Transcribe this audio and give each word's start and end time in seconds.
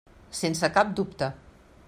Sense 0.37 0.71
cap 0.79 0.95
dubte. 1.01 1.29